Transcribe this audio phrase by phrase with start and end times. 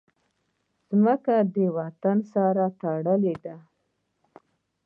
[1.03, 3.55] مځکه د وطن سره تړلې ده.